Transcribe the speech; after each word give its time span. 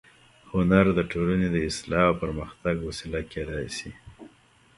هنر 0.51 0.85
د 0.97 0.99
ټولنې 1.11 1.47
د 1.51 1.57
اصلاح 1.69 2.03
او 2.09 2.13
پرمختګ 2.23 2.75
وسیله 2.87 3.21
کېدای 3.31 3.65
شي 3.77 3.91